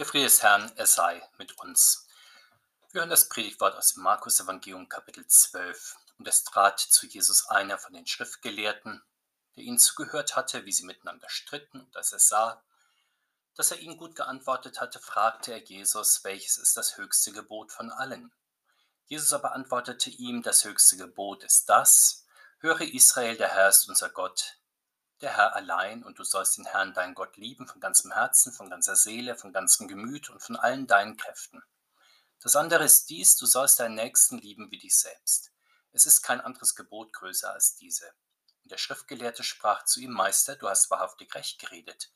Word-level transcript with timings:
Der 0.00 0.06
Friede 0.06 0.24
des 0.24 0.42
Herrn, 0.42 0.72
er 0.76 0.86
sei 0.86 1.20
mit 1.36 1.58
uns. 1.58 2.08
Wir 2.90 3.02
hören 3.02 3.10
das 3.10 3.28
Predigtwort 3.28 3.76
aus 3.76 3.96
Markus 3.96 4.40
Evangelium 4.40 4.88
Kapitel 4.88 5.26
12. 5.26 5.94
Und 6.16 6.26
es 6.26 6.42
trat 6.42 6.80
zu 6.80 7.06
Jesus 7.06 7.46
einer 7.48 7.76
von 7.76 7.92
den 7.92 8.06
Schriftgelehrten, 8.06 9.02
der 9.54 9.62
ihnen 9.62 9.78
zugehört 9.78 10.36
hatte, 10.36 10.64
wie 10.64 10.72
sie 10.72 10.86
miteinander 10.86 11.28
stritten, 11.28 11.80
und 11.80 11.94
als 11.98 12.14
er 12.14 12.18
sah, 12.18 12.64
dass 13.56 13.72
er 13.72 13.80
ihnen 13.80 13.98
gut 13.98 14.16
geantwortet 14.16 14.80
hatte, 14.80 15.00
fragte 15.00 15.52
er 15.52 15.62
Jesus, 15.62 16.24
welches 16.24 16.56
ist 16.56 16.78
das 16.78 16.96
höchste 16.96 17.32
Gebot 17.32 17.70
von 17.70 17.90
allen? 17.92 18.32
Jesus 19.04 19.34
aber 19.34 19.52
antwortete 19.52 20.08
ihm, 20.08 20.42
das 20.42 20.64
höchste 20.64 20.96
Gebot 20.96 21.44
ist 21.44 21.68
das, 21.68 22.24
höre 22.60 22.80
Israel, 22.80 23.36
der 23.36 23.48
Herr 23.48 23.68
ist 23.68 23.86
unser 23.86 24.08
Gott, 24.08 24.59
der 25.20 25.36
Herr 25.36 25.54
allein, 25.54 26.02
und 26.02 26.18
du 26.18 26.24
sollst 26.24 26.56
den 26.56 26.64
Herrn, 26.64 26.94
deinen 26.94 27.14
Gott, 27.14 27.36
lieben 27.36 27.66
von 27.66 27.80
ganzem 27.80 28.12
Herzen, 28.12 28.52
von 28.52 28.70
ganzer 28.70 28.96
Seele, 28.96 29.36
von 29.36 29.52
ganzem 29.52 29.88
Gemüt 29.88 30.30
und 30.30 30.42
von 30.42 30.56
allen 30.56 30.86
deinen 30.86 31.16
Kräften. 31.16 31.62
Das 32.42 32.56
andere 32.56 32.84
ist 32.84 33.10
dies, 33.10 33.36
du 33.36 33.44
sollst 33.44 33.80
deinen 33.80 33.96
Nächsten 33.96 34.38
lieben 34.38 34.70
wie 34.70 34.78
dich 34.78 34.96
selbst. 34.96 35.52
Es 35.92 36.06
ist 36.06 36.22
kein 36.22 36.40
anderes 36.40 36.74
Gebot 36.74 37.12
größer 37.12 37.52
als 37.52 37.76
diese. 37.76 38.06
Und 38.62 38.72
der 38.72 38.78
Schriftgelehrte 38.78 39.42
sprach 39.42 39.84
zu 39.84 40.00
ihm, 40.00 40.12
Meister, 40.12 40.56
du 40.56 40.68
hast 40.68 40.90
wahrhaftig 40.90 41.34
recht 41.34 41.58
geredet. 41.58 42.10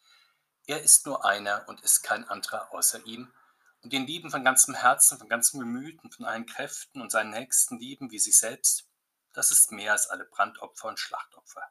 Er 0.66 0.82
ist 0.82 1.04
nur 1.04 1.26
einer 1.26 1.68
und 1.68 1.82
ist 1.82 2.02
kein 2.02 2.26
anderer 2.26 2.72
außer 2.72 3.04
ihm. 3.04 3.34
Und 3.82 3.92
den 3.92 4.06
lieben 4.06 4.30
von 4.30 4.44
ganzem 4.44 4.74
Herzen, 4.74 5.18
von 5.18 5.28
ganzem 5.28 5.60
Gemüt 5.60 6.02
und 6.02 6.14
von 6.14 6.24
allen 6.24 6.46
Kräften 6.46 7.02
und 7.02 7.10
seinen 7.10 7.30
Nächsten 7.30 7.78
lieben 7.78 8.10
wie 8.10 8.18
sich 8.18 8.38
selbst, 8.38 8.88
das 9.34 9.50
ist 9.50 9.72
mehr 9.72 9.92
als 9.92 10.08
alle 10.08 10.24
Brandopfer 10.24 10.88
und 10.88 10.98
Schlachtopfer. 10.98 11.62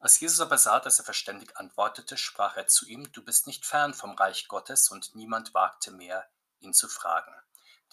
Als 0.00 0.18
Jesus 0.18 0.40
aber 0.40 0.56
sah, 0.56 0.80
dass 0.80 0.98
er 0.98 1.04
verständig 1.04 1.56
antwortete, 1.58 2.16
sprach 2.16 2.56
er 2.56 2.66
zu 2.66 2.86
ihm, 2.86 3.12
Du 3.12 3.22
bist 3.22 3.46
nicht 3.46 3.66
fern 3.66 3.92
vom 3.92 4.12
Reich 4.12 4.48
Gottes, 4.48 4.90
und 4.90 5.14
niemand 5.14 5.52
wagte 5.52 5.90
mehr, 5.90 6.26
ihn 6.58 6.72
zu 6.72 6.88
fragen. 6.88 7.34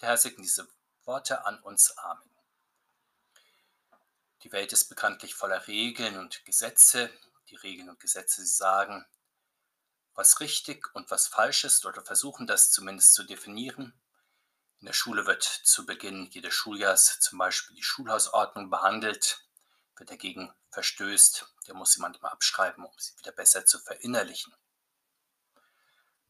Der 0.00 0.08
Herr 0.08 0.16
segne 0.16 0.42
diese 0.42 0.66
Worte 1.04 1.44
an 1.44 1.60
uns. 1.60 1.96
Amen. 1.98 2.30
Die 4.42 4.52
Welt 4.52 4.72
ist 4.72 4.88
bekanntlich 4.88 5.34
voller 5.34 5.66
Regeln 5.66 6.18
und 6.18 6.44
Gesetze. 6.46 7.10
Die 7.50 7.56
Regeln 7.56 7.90
und 7.90 8.00
Gesetze, 8.00 8.40
sie 8.40 8.54
sagen, 8.54 9.06
was 10.14 10.40
richtig 10.40 10.94
und 10.94 11.10
was 11.10 11.28
falsch 11.28 11.64
ist 11.64 11.84
oder 11.84 12.02
versuchen 12.02 12.46
das 12.46 12.70
zumindest 12.70 13.14
zu 13.14 13.24
definieren. 13.24 13.92
In 14.80 14.86
der 14.86 14.92
Schule 14.92 15.26
wird 15.26 15.42
zu 15.42 15.84
Beginn 15.84 16.26
jedes 16.30 16.54
Schuljahrs 16.54 17.20
zum 17.20 17.38
Beispiel 17.38 17.76
die 17.76 17.82
Schulhausordnung 17.82 18.70
behandelt. 18.70 19.47
Wer 19.98 20.06
dagegen 20.06 20.54
verstößt, 20.70 21.54
der 21.66 21.74
muss 21.74 21.92
sie 21.92 22.00
manchmal 22.00 22.30
abschreiben, 22.30 22.84
um 22.84 22.92
sie 22.98 23.18
wieder 23.18 23.32
besser 23.32 23.66
zu 23.66 23.80
verinnerlichen. 23.80 24.54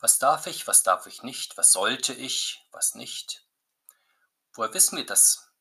Was 0.00 0.18
darf 0.18 0.46
ich, 0.46 0.66
was 0.66 0.82
darf 0.82 1.06
ich 1.06 1.22
nicht, 1.22 1.56
was 1.58 1.72
sollte 1.72 2.14
ich, 2.14 2.66
was 2.70 2.94
nicht? 2.94 3.44
Woher 4.52 4.72
wissen 4.72 4.96
wir 4.96 5.04
das? 5.04 5.52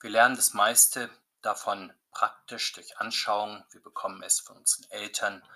Wir 0.00 0.10
lernen 0.10 0.36
das 0.36 0.52
meiste 0.52 1.10
davon 1.42 1.92
praktisch 2.10 2.72
durch 2.72 2.98
Anschauung. 2.98 3.64
Wir 3.70 3.82
bekommen 3.82 4.22
es 4.22 4.40
von 4.40 4.56
unseren 4.56 4.90
Eltern 4.90 5.46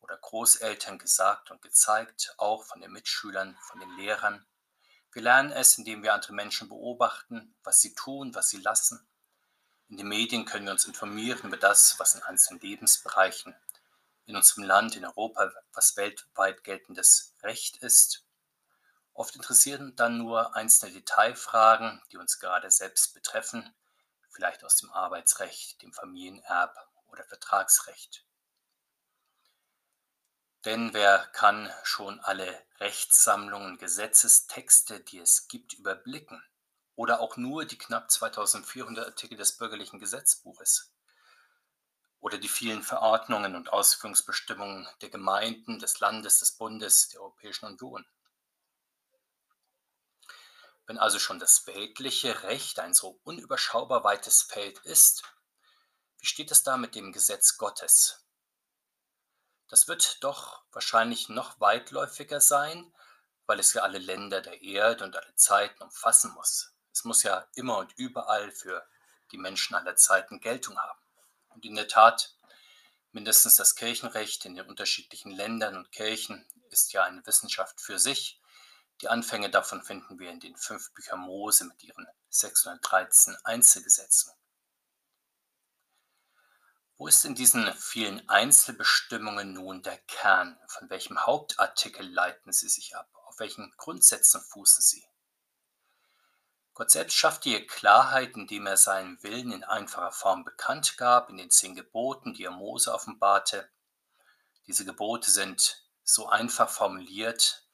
oder 0.00 0.16
Großeltern 0.16 0.98
gesagt 0.98 1.50
und 1.50 1.62
gezeigt, 1.62 2.34
auch 2.38 2.64
von 2.64 2.80
den 2.80 2.92
Mitschülern, 2.92 3.56
von 3.62 3.80
den 3.80 3.96
Lehrern. 3.96 4.46
Wir 5.12 5.22
lernen 5.22 5.52
es, 5.52 5.78
indem 5.78 6.02
wir 6.02 6.12
andere 6.12 6.32
Menschen 6.32 6.68
beobachten, 6.68 7.54
was 7.62 7.80
sie 7.80 7.94
tun, 7.94 8.34
was 8.34 8.48
sie 8.48 8.60
lassen. 8.60 9.06
In 9.88 9.98
den 9.98 10.08
Medien 10.08 10.44
können 10.44 10.64
wir 10.64 10.72
uns 10.72 10.84
informieren 10.84 11.46
über 11.48 11.56
das, 11.56 11.98
was 11.98 12.14
in 12.14 12.22
einzelnen 12.22 12.60
Lebensbereichen 12.60 13.54
in 14.26 14.34
unserem 14.34 14.64
Land, 14.64 14.96
in 14.96 15.04
Europa, 15.04 15.52
was 15.72 15.96
weltweit 15.96 16.64
geltendes 16.64 17.34
Recht 17.42 17.76
ist. 17.78 18.24
Oft 19.14 19.36
interessieren 19.36 19.94
dann 19.96 20.18
nur 20.18 20.56
einzelne 20.56 20.92
Detailfragen, 20.92 22.02
die 22.10 22.18
uns 22.18 22.40
gerade 22.40 22.70
selbst 22.70 23.14
betreffen, 23.14 23.74
vielleicht 24.30 24.64
aus 24.64 24.76
dem 24.76 24.90
Arbeitsrecht, 24.90 25.80
dem 25.82 25.92
Familienerb 25.92 26.76
oder 27.06 27.24
Vertragsrecht. 27.24 28.24
Denn 30.64 30.92
wer 30.92 31.24
kann 31.32 31.72
schon 31.84 32.18
alle 32.20 32.60
Rechtssammlungen, 32.80 33.78
Gesetzestexte, 33.78 34.98
die 34.98 35.20
es 35.20 35.46
gibt, 35.46 35.74
überblicken? 35.74 36.42
Oder 36.96 37.20
auch 37.20 37.36
nur 37.36 37.64
die 37.66 37.78
knapp 37.78 38.10
2400 38.10 39.06
Artikel 39.06 39.36
des 39.36 39.56
bürgerlichen 39.56 40.00
Gesetzbuches 40.00 40.92
oder 42.20 42.38
die 42.38 42.48
vielen 42.48 42.82
Verordnungen 42.82 43.54
und 43.54 43.72
Ausführungsbestimmungen 43.72 44.88
der 45.02 45.10
Gemeinden, 45.10 45.78
des 45.78 46.00
Landes, 46.00 46.40
des 46.40 46.52
Bundes, 46.52 47.10
der 47.10 47.20
Europäischen 47.20 47.66
Union. 47.66 48.04
Wenn 50.86 50.98
also 50.98 51.18
schon 51.18 51.38
das 51.38 51.66
weltliche 51.66 52.42
Recht 52.44 52.78
ein 52.80 52.94
so 52.94 53.20
unüberschaubar 53.24 54.02
weites 54.02 54.42
Feld 54.42 54.78
ist, 54.80 55.22
wie 56.18 56.26
steht 56.26 56.50
es 56.50 56.62
da 56.62 56.76
mit 56.76 56.94
dem 56.94 57.12
Gesetz 57.12 57.58
Gottes? 57.58 58.24
Das 59.68 59.88
wird 59.88 60.22
doch 60.24 60.62
wahrscheinlich 60.72 61.28
noch 61.28 61.60
weitläufiger 61.60 62.40
sein, 62.40 62.92
weil 63.46 63.60
es 63.60 63.72
ja 63.74 63.82
alle 63.82 63.98
Länder 63.98 64.40
der 64.40 64.62
Erde 64.62 65.04
und 65.04 65.16
alle 65.16 65.34
Zeiten 65.34 65.82
umfassen 65.82 66.32
muss. 66.34 66.75
Es 66.96 67.04
muss 67.04 67.24
ja 67.24 67.46
immer 67.56 67.76
und 67.76 67.92
überall 67.98 68.50
für 68.50 68.88
die 69.30 69.36
Menschen 69.36 69.74
aller 69.74 69.96
Zeiten 69.96 70.40
Geltung 70.40 70.78
haben. 70.78 70.98
Und 71.50 71.66
in 71.66 71.74
der 71.74 71.88
Tat, 71.88 72.34
mindestens 73.12 73.56
das 73.56 73.74
Kirchenrecht 73.74 74.46
in 74.46 74.54
den 74.54 74.66
unterschiedlichen 74.66 75.30
Ländern 75.30 75.76
und 75.76 75.92
Kirchen 75.92 76.48
ist 76.70 76.94
ja 76.94 77.04
eine 77.04 77.26
Wissenschaft 77.26 77.82
für 77.82 77.98
sich. 77.98 78.40
Die 79.02 79.08
Anfänge 79.08 79.50
davon 79.50 79.82
finden 79.82 80.18
wir 80.18 80.30
in 80.30 80.40
den 80.40 80.56
fünf 80.56 80.90
Büchern 80.94 81.20
Mose 81.20 81.66
mit 81.66 81.84
ihren 81.84 82.06
613 82.30 83.36
Einzelgesetzen. 83.44 84.32
Wo 86.96 87.08
ist 87.08 87.26
in 87.26 87.34
diesen 87.34 87.70
vielen 87.74 88.26
Einzelbestimmungen 88.26 89.52
nun 89.52 89.82
der 89.82 89.98
Kern? 89.98 90.58
Von 90.68 90.88
welchem 90.88 91.26
Hauptartikel 91.26 92.10
leiten 92.10 92.54
sie 92.54 92.70
sich 92.70 92.96
ab? 92.96 93.10
Auf 93.26 93.38
welchen 93.38 93.70
Grundsätzen 93.76 94.40
fußen 94.40 94.80
sie? 94.80 95.06
Gott 96.76 96.90
selbst 96.90 97.14
schaffte 97.14 97.48
hier 97.48 97.66
Klarheit, 97.66 98.36
indem 98.36 98.66
er 98.66 98.76
seinen 98.76 99.22
Willen 99.22 99.50
in 99.50 99.64
einfacher 99.64 100.12
Form 100.12 100.44
bekannt 100.44 100.98
gab, 100.98 101.30
in 101.30 101.38
den 101.38 101.50
zehn 101.50 101.74
Geboten, 101.74 102.34
die 102.34 102.44
er 102.44 102.50
Mose 102.50 102.92
offenbarte. 102.92 103.66
Diese 104.66 104.84
Gebote 104.84 105.30
sind 105.30 105.82
so 106.04 106.28
einfach 106.28 106.68
formuliert, 106.68 107.66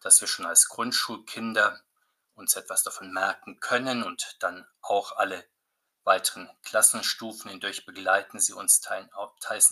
dass 0.00 0.20
wir 0.20 0.26
schon 0.26 0.44
als 0.44 0.66
Grundschulkinder 0.68 1.80
uns 2.34 2.56
etwas 2.56 2.82
davon 2.82 3.12
merken 3.12 3.60
können 3.60 4.02
und 4.02 4.36
dann 4.40 4.66
auch 4.80 5.16
alle 5.16 5.48
weiteren 6.02 6.50
Klassenstufen 6.64 7.48
hindurch 7.48 7.86
begleiten 7.86 8.40
sie 8.40 8.54
uns 8.54 8.80
teils 8.80 9.70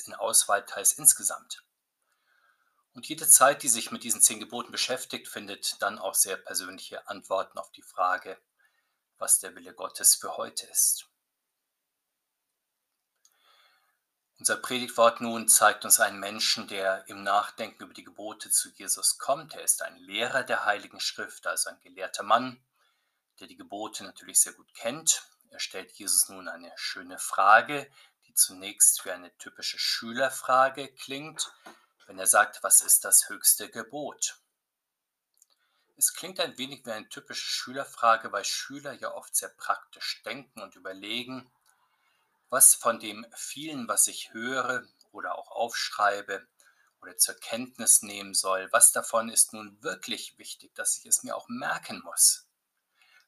in 0.00 0.14
Auswahl, 0.14 0.66
teils 0.66 0.94
insgesamt. 0.94 1.62
Und 2.94 3.08
jede 3.08 3.26
Zeit, 3.26 3.62
die 3.62 3.68
sich 3.68 3.90
mit 3.90 4.04
diesen 4.04 4.20
zehn 4.20 4.38
Geboten 4.38 4.70
beschäftigt, 4.70 5.28
findet 5.28 5.80
dann 5.80 5.98
auch 5.98 6.14
sehr 6.14 6.36
persönliche 6.36 7.08
Antworten 7.08 7.58
auf 7.58 7.70
die 7.72 7.82
Frage, 7.82 8.38
was 9.18 9.38
der 9.38 9.54
Wille 9.54 9.72
Gottes 9.72 10.14
für 10.14 10.36
heute 10.36 10.66
ist. 10.66 11.06
Unser 14.38 14.56
Predigtwort 14.56 15.20
nun 15.20 15.46
zeigt 15.46 15.84
uns 15.84 16.00
einen 16.00 16.18
Menschen, 16.18 16.66
der 16.66 17.08
im 17.08 17.22
Nachdenken 17.22 17.84
über 17.84 17.94
die 17.94 18.02
Gebote 18.02 18.50
zu 18.50 18.70
Jesus 18.70 19.18
kommt. 19.18 19.54
Er 19.54 19.62
ist 19.62 19.82
ein 19.82 19.96
Lehrer 19.96 20.42
der 20.42 20.64
Heiligen 20.64 20.98
Schrift, 20.98 21.46
also 21.46 21.70
ein 21.70 21.78
gelehrter 21.80 22.24
Mann, 22.24 22.60
der 23.38 23.46
die 23.46 23.56
Gebote 23.56 24.02
natürlich 24.02 24.40
sehr 24.40 24.52
gut 24.52 24.74
kennt. 24.74 25.22
Er 25.50 25.60
stellt 25.60 25.92
Jesus 25.92 26.28
nun 26.28 26.48
eine 26.48 26.72
schöne 26.74 27.20
Frage, 27.20 27.88
die 28.26 28.34
zunächst 28.34 29.04
wie 29.04 29.12
eine 29.12 29.32
typische 29.38 29.78
Schülerfrage 29.78 30.88
klingt, 30.88 31.52
wenn 32.12 32.18
er 32.18 32.26
sagt, 32.26 32.62
was 32.62 32.82
ist 32.82 33.06
das 33.06 33.30
höchste 33.30 33.70
Gebot? 33.70 34.36
Es 35.96 36.12
klingt 36.12 36.40
ein 36.40 36.58
wenig 36.58 36.84
wie 36.84 36.90
eine 36.90 37.08
typische 37.08 37.46
Schülerfrage, 37.46 38.30
weil 38.32 38.44
Schüler 38.44 38.92
ja 38.92 39.14
oft 39.14 39.34
sehr 39.34 39.48
praktisch 39.48 40.22
denken 40.22 40.60
und 40.60 40.76
überlegen, 40.76 41.50
was 42.50 42.74
von 42.74 43.00
dem 43.00 43.24
vielen, 43.34 43.88
was 43.88 44.08
ich 44.08 44.34
höre 44.34 44.86
oder 45.10 45.38
auch 45.38 45.52
aufschreibe 45.52 46.46
oder 47.00 47.16
zur 47.16 47.34
Kenntnis 47.36 48.02
nehmen 48.02 48.34
soll, 48.34 48.70
was 48.72 48.92
davon 48.92 49.30
ist 49.30 49.54
nun 49.54 49.82
wirklich 49.82 50.36
wichtig, 50.36 50.74
dass 50.74 50.98
ich 50.98 51.06
es 51.06 51.22
mir 51.22 51.34
auch 51.34 51.48
merken 51.48 52.02
muss, 52.04 52.46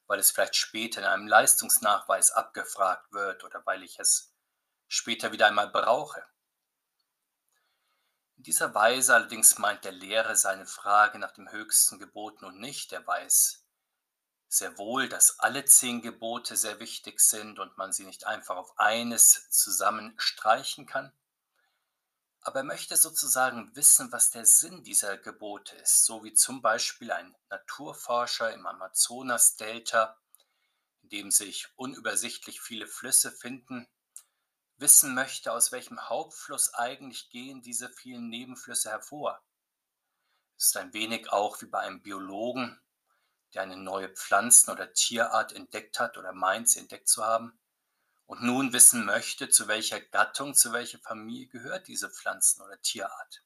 weil 0.05 0.19
es 0.19 0.29
vielleicht 0.29 0.55
später 0.55 1.01
in 1.01 1.07
einem 1.07 1.25
Leistungsnachweis 1.25 2.29
abgefragt 2.29 3.11
wird 3.13 3.43
oder 3.43 3.65
weil 3.65 3.81
ich 3.81 3.97
es 3.97 4.31
später 4.87 5.31
wieder 5.31 5.47
einmal 5.47 5.69
brauche. 5.69 6.23
Dieser 8.45 8.75
Weise 8.75 9.15
allerdings 9.15 9.57
meint 9.57 9.85
der 9.85 9.91
Lehrer 9.91 10.35
seine 10.35 10.67
Frage 10.67 11.17
nach 11.17 11.31
dem 11.31 11.51
höchsten 11.51 11.97
Gebot 11.97 12.43
nun 12.43 12.59
nicht. 12.59 12.93
Er 12.93 13.05
weiß 13.05 13.65
sehr 14.47 14.77
wohl, 14.77 15.09
dass 15.09 15.39
alle 15.39 15.65
zehn 15.65 16.03
Gebote 16.03 16.55
sehr 16.55 16.79
wichtig 16.79 17.19
sind 17.19 17.57
und 17.57 17.75
man 17.77 17.91
sie 17.91 18.05
nicht 18.05 18.27
einfach 18.27 18.55
auf 18.55 18.77
eines 18.77 19.49
zusammenstreichen 19.49 20.85
kann. 20.85 21.11
Aber 22.41 22.59
er 22.59 22.63
möchte 22.63 22.95
sozusagen 22.95 23.75
wissen, 23.75 24.11
was 24.11 24.29
der 24.29 24.45
Sinn 24.45 24.83
dieser 24.83 25.17
Gebote 25.17 25.75
ist, 25.77 26.05
so 26.05 26.23
wie 26.23 26.33
zum 26.33 26.61
Beispiel 26.61 27.11
ein 27.11 27.35
Naturforscher 27.49 28.53
im 28.53 28.67
Amazonas-Delta, 28.67 30.21
in 31.01 31.09
dem 31.09 31.31
sich 31.31 31.67
unübersichtlich 31.77 32.61
viele 32.61 32.85
Flüsse 32.85 33.31
finden, 33.31 33.87
wissen 34.77 35.13
möchte, 35.13 35.51
aus 35.51 35.71
welchem 35.71 36.09
Hauptfluss 36.09 36.73
eigentlich 36.73 37.29
gehen 37.29 37.61
diese 37.61 37.89
vielen 37.89 38.29
Nebenflüsse 38.29 38.89
hervor. 38.89 39.41
Es 40.57 40.67
ist 40.67 40.77
ein 40.77 40.93
wenig 40.93 41.31
auch 41.31 41.61
wie 41.61 41.65
bei 41.65 41.79
einem 41.79 42.01
Biologen, 42.01 42.79
der 43.53 43.63
eine 43.63 43.77
neue 43.77 44.09
Pflanzen- 44.09 44.71
oder 44.71 44.93
Tierart 44.93 45.53
entdeckt 45.53 45.99
hat 45.99 46.17
oder 46.17 46.33
meint, 46.33 46.69
sie 46.69 46.79
entdeckt 46.79 47.07
zu 47.07 47.25
haben 47.25 47.57
und 48.25 48.41
nun 48.41 48.73
wissen 48.73 49.05
möchte, 49.05 49.49
zu 49.49 49.67
welcher 49.67 50.01
Gattung, 50.01 50.55
zu 50.55 50.73
welcher 50.73 50.99
Familie 50.99 51.47
gehört 51.47 51.87
diese 51.87 52.09
Pflanzen- 52.09 52.61
oder 52.61 52.81
Tierart. 52.81 53.43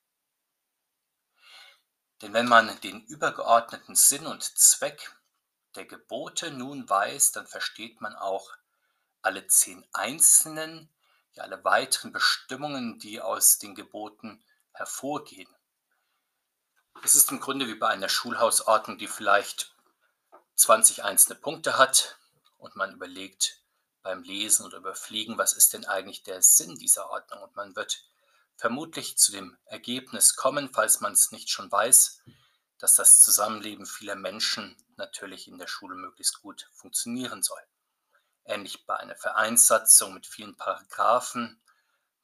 Denn 2.21 2.33
wenn 2.33 2.47
man 2.47 2.79
den 2.81 3.05
übergeordneten 3.05 3.95
Sinn 3.95 4.25
und 4.25 4.43
Zweck 4.43 5.15
der 5.75 5.85
Gebote 5.85 6.51
nun 6.51 6.89
weiß, 6.89 7.31
dann 7.31 7.47
versteht 7.47 8.01
man 8.01 8.15
auch 8.15 8.55
alle 9.21 9.47
zehn 9.47 9.85
einzelnen, 9.93 10.89
ja 11.33 11.43
alle 11.43 11.63
weiteren 11.63 12.11
Bestimmungen, 12.11 12.99
die 12.99 13.21
aus 13.21 13.57
den 13.57 13.75
Geboten 13.75 14.43
hervorgehen. 14.71 15.53
Es 17.03 17.15
ist 17.15 17.31
im 17.31 17.39
Grunde 17.39 17.67
wie 17.67 17.75
bei 17.75 17.87
einer 17.87 18.09
Schulhausordnung, 18.09 18.97
die 18.97 19.07
vielleicht 19.07 19.73
20 20.55 21.03
einzelne 21.03 21.39
Punkte 21.39 21.77
hat 21.77 22.17
und 22.57 22.75
man 22.75 22.93
überlegt 22.93 23.61
beim 24.01 24.23
Lesen 24.23 24.65
oder 24.65 24.77
Überfliegen, 24.77 25.37
was 25.37 25.53
ist 25.53 25.73
denn 25.73 25.85
eigentlich 25.85 26.23
der 26.23 26.41
Sinn 26.41 26.75
dieser 26.75 27.09
Ordnung? 27.09 27.41
Und 27.43 27.55
man 27.55 27.75
wird 27.75 28.03
vermutlich 28.55 29.17
zu 29.17 29.31
dem 29.31 29.57
Ergebnis 29.65 30.35
kommen, 30.35 30.69
falls 30.73 30.99
man 30.99 31.13
es 31.13 31.31
nicht 31.31 31.49
schon 31.49 31.71
weiß, 31.71 32.21
dass 32.77 32.95
das 32.95 33.21
Zusammenleben 33.21 33.85
vieler 33.85 34.15
Menschen 34.15 34.75
natürlich 34.97 35.47
in 35.47 35.57
der 35.57 35.67
Schule 35.67 35.95
möglichst 35.95 36.41
gut 36.41 36.69
funktionieren 36.73 37.43
soll. 37.43 37.61
Ähnlich 38.45 38.85
bei 38.85 38.97
einer 38.97 39.15
Vereinssatzung 39.15 40.13
mit 40.13 40.25
vielen 40.25 40.55
Paragraphen. 40.55 41.61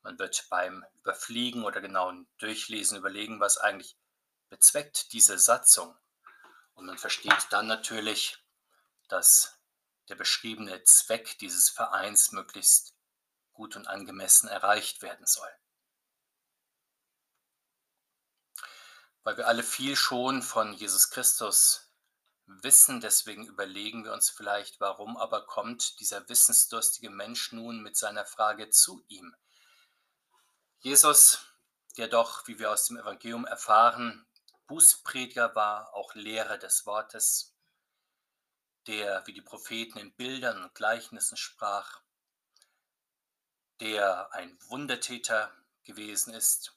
Man 0.01 0.17
wird 0.19 0.47
beim 0.50 0.85
Überfliegen 0.95 1.63
oder 1.63 1.81
genauen 1.81 2.27
Durchlesen 2.38 2.97
überlegen, 2.97 3.39
was 3.39 3.57
eigentlich 3.57 3.97
bezweckt 4.50 5.13
diese 5.13 5.38
Satzung. 5.38 5.95
Und 6.73 6.85
man 6.85 6.97
versteht 6.97 7.47
dann 7.51 7.67
natürlich, 7.67 8.38
dass 9.07 9.59
der 10.09 10.15
beschriebene 10.15 10.83
Zweck 10.83 11.38
dieses 11.39 11.69
Vereins 11.69 12.31
möglichst 12.31 12.94
gut 13.53 13.75
und 13.75 13.88
angemessen 13.88 14.47
erreicht 14.47 15.01
werden 15.01 15.25
soll. 15.25 15.50
Weil 19.23 19.38
wir 19.38 19.47
alle 19.47 19.63
viel 19.63 19.95
schon 19.95 20.44
von 20.44 20.73
Jesus 20.73 21.09
Christus 21.09 21.85
wissen, 22.47 23.01
deswegen 23.01 23.45
überlegen 23.45 24.03
wir 24.03 24.13
uns 24.13 24.30
vielleicht, 24.30 24.80
warum 24.80 25.18
aber 25.18 25.45
kommt 25.45 26.00
dieser 26.00 26.27
wissensdurstige 26.30 27.09
Mensch 27.09 27.51
nun 27.51 27.81
mit 27.81 27.97
seiner 27.97 28.25
Frage 28.25 28.69
zu 28.69 29.03
ihm. 29.07 29.36
Jesus, 30.80 31.39
der 31.97 32.07
doch, 32.07 32.47
wie 32.47 32.59
wir 32.59 32.71
aus 32.71 32.86
dem 32.86 32.97
Evangelium 32.97 33.45
erfahren, 33.45 34.25
Bußprediger 34.68 35.56
war, 35.56 35.94
auch 35.94 36.13
Lehrer 36.15 36.57
des 36.57 36.86
Wortes, 36.86 37.56
der 38.88 39.25
wie 39.25 39.33
die 39.33 39.41
Propheten 39.41 39.98
in 39.98 40.13
Bildern 40.15 40.63
und 40.63 40.75
Gleichnissen 40.75 41.38
sprach, 41.38 42.01
der 43.80 44.31
ein 44.33 44.57
Wundertäter 44.68 45.51
gewesen 45.83 46.33
ist. 46.33 46.75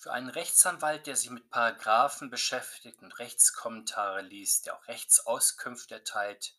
Für 0.00 0.12
einen 0.12 0.30
Rechtsanwalt, 0.30 1.08
der 1.08 1.16
sich 1.16 1.30
mit 1.30 1.50
Paragraphen 1.50 2.30
beschäftigt 2.30 3.02
und 3.02 3.18
Rechtskommentare 3.18 4.22
liest, 4.22 4.66
der 4.66 4.76
auch 4.76 4.86
Rechtsauskünfte 4.86 5.96
erteilt, 5.96 6.54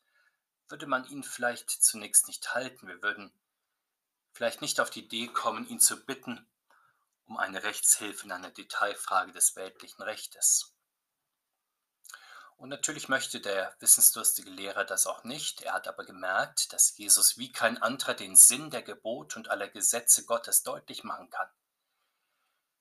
würde 0.68 0.88
man 0.88 1.06
ihn 1.06 1.24
vielleicht 1.24 1.70
zunächst 1.70 2.28
nicht 2.28 2.54
halten. 2.54 2.90
Wir 2.90 3.02
würden 3.02 3.32
vielleicht 4.34 4.62
nicht 4.62 4.82
auf 4.82 4.90
die 4.90 5.06
Idee 5.06 5.28
kommen, 5.28 5.66
ihn 5.70 5.80
zu 5.80 6.06
bitten, 6.06 6.46
um 7.28 7.38
eine 7.38 7.64
Rechtshilfe 7.64 8.26
in 8.26 8.34
einer 8.34 8.52
Detailfrage 8.52 9.32
des 9.32 9.56
weltlichen 9.56 10.02
Rechtes. 10.02 10.74
Und 12.58 12.68
natürlich 12.68 13.08
möchte 13.08 13.40
der 13.40 13.74
wissensdurstige 13.80 14.50
Lehrer 14.50 14.84
das 14.84 15.08
auch 15.08 15.24
nicht. 15.24 15.62
Er 15.62 15.76
hat 15.76 15.88
aber 15.88 16.04
gemerkt, 16.04 16.74
dass 16.74 16.98
Jesus 16.98 17.38
wie 17.38 17.54
kein 17.54 17.82
anderer 17.82 18.16
den 18.16 18.36
Sinn 18.36 18.70
der 18.70 18.82
Gebote 18.82 19.40
und 19.40 19.48
aller 19.48 19.70
Gesetze 19.70 20.26
Gottes 20.26 20.64
deutlich 20.64 21.06
machen 21.06 21.30
kann. 21.30 21.50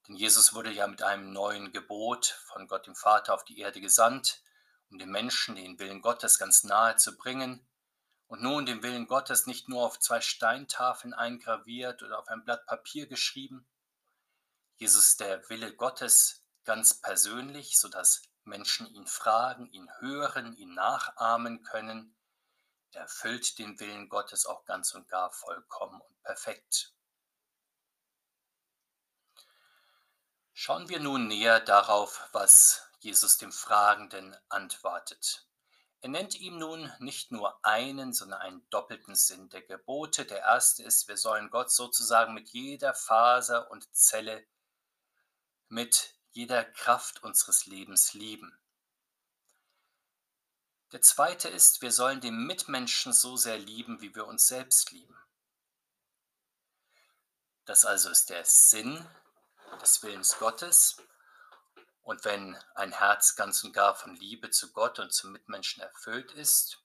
Denn 0.08 0.16
Jesus 0.16 0.54
wurde 0.54 0.72
ja 0.72 0.86
mit 0.86 1.02
einem 1.02 1.32
neuen 1.32 1.72
Gebot 1.72 2.40
von 2.46 2.66
Gott 2.66 2.86
dem 2.86 2.96
Vater 2.96 3.34
auf 3.34 3.44
die 3.44 3.58
Erde 3.58 3.80
gesandt, 3.80 4.42
um 4.90 4.98
den 4.98 5.10
Menschen 5.10 5.56
den 5.56 5.78
Willen 5.78 6.00
Gottes 6.00 6.38
ganz 6.38 6.64
nahe 6.64 6.96
zu 6.96 7.16
bringen 7.16 7.66
und 8.26 8.42
nun 8.42 8.66
den 8.66 8.82
Willen 8.82 9.06
Gottes 9.06 9.46
nicht 9.46 9.68
nur 9.68 9.84
auf 9.84 10.00
zwei 10.00 10.20
Steintafeln 10.20 11.14
eingraviert 11.14 12.02
oder 12.02 12.18
auf 12.18 12.28
ein 12.28 12.44
Blatt 12.44 12.66
Papier 12.66 13.06
geschrieben, 13.06 13.66
Jesus 14.80 15.08
ist 15.08 15.20
der 15.20 15.48
Wille 15.50 15.74
Gottes 15.74 16.44
ganz 16.64 16.94
persönlich, 17.00 17.80
sodass 17.80 18.22
Menschen 18.44 18.86
ihn 18.86 19.08
fragen, 19.08 19.66
ihn 19.72 19.90
hören, 19.98 20.54
ihn 20.56 20.72
nachahmen 20.74 21.64
können. 21.64 22.14
Er 22.92 23.02
erfüllt 23.02 23.58
den 23.58 23.80
Willen 23.80 24.08
Gottes 24.08 24.46
auch 24.46 24.64
ganz 24.66 24.94
und 24.94 25.08
gar 25.08 25.32
vollkommen 25.32 26.00
und 26.00 26.22
perfekt. 26.22 26.94
Schauen 30.60 30.88
wir 30.88 30.98
nun 30.98 31.28
näher 31.28 31.60
darauf, 31.60 32.28
was 32.32 32.82
Jesus 32.98 33.38
dem 33.38 33.52
Fragenden 33.52 34.36
antwortet. 34.48 35.46
Er 36.00 36.08
nennt 36.08 36.34
ihm 36.34 36.58
nun 36.58 36.92
nicht 36.98 37.30
nur 37.30 37.64
einen, 37.64 38.12
sondern 38.12 38.40
einen 38.40 38.68
doppelten 38.68 39.14
Sinn 39.14 39.48
der 39.50 39.62
Gebote. 39.62 40.24
Der 40.24 40.40
erste 40.40 40.82
ist, 40.82 41.06
wir 41.06 41.16
sollen 41.16 41.50
Gott 41.50 41.70
sozusagen 41.70 42.34
mit 42.34 42.48
jeder 42.48 42.92
Faser 42.92 43.70
und 43.70 43.86
Zelle 43.94 44.44
mit 45.68 46.16
jeder 46.32 46.64
Kraft 46.64 47.22
unseres 47.22 47.66
Lebens 47.66 48.14
lieben. 48.14 48.58
Der 50.90 51.02
zweite 51.02 51.48
ist, 51.48 51.82
wir 51.82 51.92
sollen 51.92 52.20
den 52.20 52.46
Mitmenschen 52.48 53.12
so 53.12 53.36
sehr 53.36 53.58
lieben, 53.58 54.00
wie 54.00 54.12
wir 54.12 54.26
uns 54.26 54.48
selbst 54.48 54.90
lieben. 54.90 55.16
Das 57.64 57.84
also 57.84 58.10
ist 58.10 58.30
der 58.30 58.44
Sinn 58.44 59.08
des 59.78 60.02
Willens 60.02 60.38
Gottes. 60.38 60.96
Und 62.02 62.24
wenn 62.24 62.56
ein 62.74 62.92
Herz 62.92 63.36
ganz 63.36 63.62
und 63.64 63.72
gar 63.72 63.94
von 63.94 64.14
Liebe 64.16 64.50
zu 64.50 64.72
Gott 64.72 64.98
und 64.98 65.12
zum 65.12 65.32
Mitmenschen 65.32 65.82
erfüllt 65.82 66.32
ist, 66.32 66.82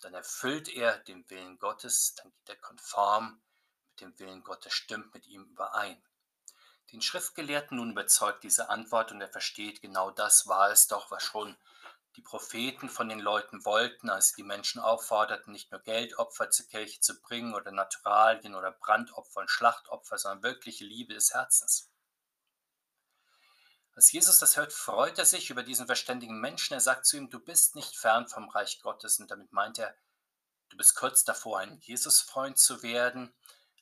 dann 0.00 0.14
erfüllt 0.14 0.68
er 0.68 0.98
den 0.98 1.28
Willen 1.30 1.58
Gottes, 1.58 2.14
dann 2.14 2.30
geht 2.30 2.48
er 2.50 2.56
konform 2.56 3.42
mit 3.90 4.00
dem 4.00 4.18
Willen 4.18 4.44
Gottes, 4.44 4.72
stimmt 4.72 5.12
mit 5.14 5.26
ihm 5.26 5.44
überein. 5.44 6.02
Den 6.92 7.02
Schriftgelehrten 7.02 7.78
nun 7.78 7.90
überzeugt 7.90 8.44
diese 8.44 8.68
Antwort 8.68 9.10
und 9.10 9.20
er 9.20 9.28
versteht, 9.28 9.82
genau 9.82 10.10
das 10.10 10.46
war 10.46 10.70
es 10.70 10.86
doch, 10.86 11.10
was 11.10 11.24
schon 11.24 11.56
die 12.14 12.22
Propheten 12.22 12.88
von 12.88 13.08
den 13.08 13.18
Leuten 13.18 13.64
wollten, 13.64 14.08
als 14.08 14.28
sie 14.28 14.36
die 14.36 14.42
Menschen 14.42 14.80
aufforderten, 14.80 15.52
nicht 15.52 15.70
nur 15.70 15.80
Geldopfer 15.80 16.50
zur 16.50 16.66
Kirche 16.66 17.00
zu 17.00 17.20
bringen 17.20 17.54
oder 17.54 17.72
Naturalien 17.72 18.54
oder 18.54 18.72
Brandopfer 18.72 19.40
und 19.40 19.50
Schlachtopfer, 19.50 20.16
sondern 20.16 20.42
wirkliche 20.42 20.84
Liebe 20.84 21.14
des 21.14 21.34
Herzens. 21.34 21.90
Als 23.96 24.12
Jesus 24.12 24.38
das 24.38 24.58
hört, 24.58 24.74
freut 24.74 25.18
er 25.18 25.24
sich 25.24 25.48
über 25.48 25.62
diesen 25.62 25.86
verständigen 25.86 26.38
Menschen. 26.38 26.74
Er 26.74 26.80
sagt 26.80 27.06
zu 27.06 27.16
ihm, 27.16 27.30
du 27.30 27.40
bist 27.40 27.74
nicht 27.74 27.96
fern 27.96 28.28
vom 28.28 28.50
Reich 28.50 28.82
Gottes. 28.82 29.18
Und 29.18 29.30
damit 29.30 29.52
meint 29.52 29.78
er, 29.78 29.96
du 30.68 30.76
bist 30.76 30.94
kurz 30.96 31.24
davor, 31.24 31.60
ein 31.60 31.80
Jesus-Freund 31.80 32.58
zu 32.58 32.82
werden. 32.82 33.34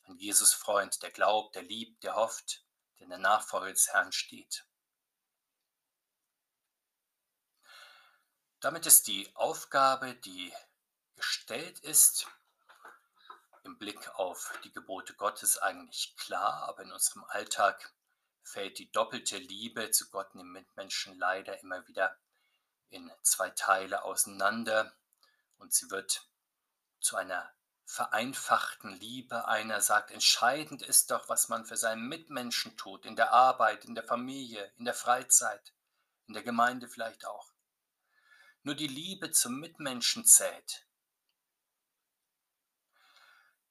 Ein 0.05 0.15
Jesus-Freund, 0.17 1.03
der 1.03 1.11
glaubt, 1.11 1.55
der 1.55 1.63
liebt, 1.63 2.01
der 2.01 2.15
hofft, 2.15 2.63
der 2.97 3.03
in 3.03 3.09
der 3.09 3.19
Nachfolge 3.19 3.73
des 3.73 3.89
Herrn 3.89 4.13
steht. 4.13 4.65
Damit 8.61 8.85
ist 8.85 9.07
die 9.07 9.29
Aufgabe, 9.35 10.15
die 10.15 10.53
gestellt 11.17 11.79
ist, 11.79 12.25
im 13.63 13.77
Blick 13.77 14.07
auf 14.15 14.57
die 14.63 14.71
Gebote 14.71 15.13
Gottes 15.15 15.57
eigentlich 15.57 16.15
klar, 16.15 16.63
aber 16.69 16.83
in 16.83 16.93
unserem 16.93 17.25
Alltag 17.25 17.93
fällt 18.45 18.79
die 18.79 18.91
doppelte 18.91 19.37
Liebe 19.37 19.91
zu 19.91 20.09
Gott 20.09 20.33
und 20.33 20.39
den 20.39 20.51
Mitmenschen 20.51 21.17
leider 21.17 21.59
immer 21.61 21.85
wieder 21.87 22.17
in 22.89 23.11
zwei 23.23 23.49
Teile 23.49 24.03
auseinander 24.03 24.95
und 25.57 25.73
sie 25.73 25.89
wird 25.89 26.29
zu 26.99 27.17
einer 27.17 27.51
vereinfachten 27.85 28.93
Liebe. 28.93 29.47
Einer 29.47 29.81
sagt, 29.81 30.11
entscheidend 30.11 30.81
ist 30.81 31.11
doch, 31.11 31.27
was 31.27 31.49
man 31.49 31.65
für 31.65 31.77
seinen 31.77 32.07
Mitmenschen 32.07 32.77
tut, 32.77 33.05
in 33.05 33.15
der 33.15 33.31
Arbeit, 33.31 33.85
in 33.85 33.95
der 33.95 34.03
Familie, 34.03 34.71
in 34.77 34.85
der 34.85 34.93
Freizeit, 34.93 35.73
in 36.27 36.33
der 36.33 36.43
Gemeinde 36.43 36.87
vielleicht 36.87 37.25
auch. 37.25 37.51
Nur 38.63 38.75
die 38.75 38.87
Liebe 38.87 39.31
zum 39.31 39.59
Mitmenschen 39.59 40.25
zählt. 40.25 40.84